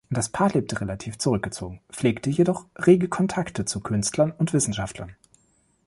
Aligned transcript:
Das 0.09 0.29
Paar 0.29 0.51
lebte 0.51 0.81
relativ 0.81 1.19
zurückgezogen, 1.19 1.79
pflegte 1.91 2.31
jedoch 2.31 2.65
rege 2.75 3.07
Kontakte 3.07 3.65
zu 3.65 3.81
Künstlern 3.81 4.31
und 4.31 4.51
Wissenschaftlern. 4.51 5.15